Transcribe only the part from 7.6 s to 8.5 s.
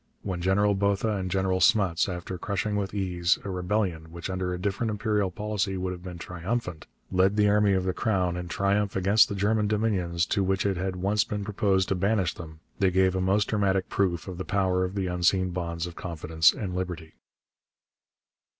of the Crown in